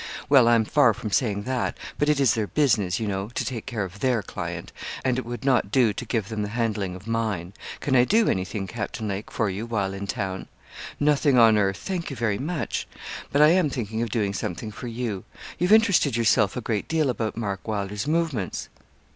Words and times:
'Well, 0.29 0.47
I'm 0.47 0.65
far 0.65 0.95
from 0.95 1.11
saying 1.11 1.43
that, 1.43 1.77
but 1.99 2.09
it 2.09 2.19
is 2.19 2.33
their 2.33 2.47
business, 2.47 2.99
you 2.99 3.05
know, 3.07 3.29
to 3.35 3.45
take 3.45 3.67
care 3.67 3.83
of 3.83 3.99
their 3.99 4.23
client; 4.23 4.71
and 5.05 5.19
it 5.19 5.25
would 5.27 5.45
not 5.45 5.71
do 5.71 5.93
to 5.93 6.05
give 6.05 6.27
them 6.29 6.41
the 6.41 6.47
handling 6.57 6.95
of 6.95 7.05
mine. 7.05 7.53
Can 7.81 7.95
I 7.95 8.03
do 8.03 8.27
anything, 8.27 8.65
Captain 8.65 9.07
Lake, 9.07 9.29
for 9.29 9.47
you 9.47 9.67
while 9.67 9.93
in 9.93 10.07
town?' 10.07 10.47
'Nothing 10.99 11.37
on 11.37 11.55
earth, 11.55 11.77
thank 11.77 12.09
you 12.09 12.15
very 12.15 12.39
much. 12.39 12.87
But 13.31 13.43
I 13.43 13.49
am 13.49 13.69
thinking 13.69 14.01
of 14.01 14.09
doing 14.09 14.33
something 14.33 14.71
for 14.71 14.87
you. 14.87 15.23
You've 15.59 15.71
interested 15.71 16.17
yourself 16.17 16.57
a 16.57 16.61
great 16.61 16.87
deal 16.87 17.07
about 17.11 17.37
Mark 17.37 17.67
Wylder's 17.67 18.07
movements.' 18.07 18.69